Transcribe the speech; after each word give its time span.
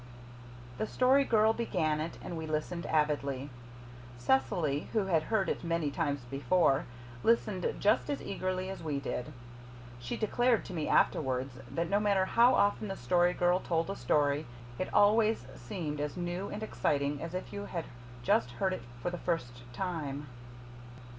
The 0.79 0.87
Story 0.87 1.23
Girl 1.23 1.53
began 1.53 2.01
it 2.01 2.17
and 2.23 2.35
we 2.35 2.47
listened 2.47 2.87
avidly. 2.87 3.51
Cecily, 4.17 4.87
who 4.93 5.05
had 5.05 5.21
heard 5.21 5.47
it 5.47 5.63
many 5.63 5.91
times 5.91 6.21
before, 6.21 6.85
listened 7.21 7.75
just 7.79 8.09
as 8.09 8.19
eagerly 8.19 8.67
as 8.71 8.81
we 8.81 8.99
did. 8.99 9.31
She 9.99 10.17
declared 10.17 10.65
to 10.65 10.73
me 10.73 10.87
afterwards 10.87 11.59
that 11.69 11.87
no 11.87 11.99
matter 11.99 12.25
how 12.25 12.55
often 12.55 12.87
the 12.87 12.95
Story 12.97 13.33
Girl 13.33 13.59
told 13.59 13.91
a 13.91 13.95
story 13.95 14.47
it 14.79 14.91
always 14.91 15.45
seemed 15.53 15.99
as 16.01 16.17
new 16.17 16.49
and 16.49 16.63
exciting 16.63 17.21
as 17.21 17.35
if 17.35 17.53
you 17.53 17.65
had 17.65 17.85
just 18.23 18.49
heard 18.53 18.73
it 18.73 18.81
for 19.03 19.11
the 19.11 19.19
first 19.19 19.71
time. 19.71 20.25